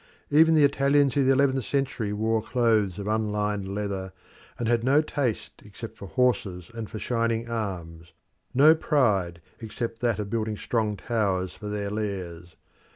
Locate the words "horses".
6.07-6.71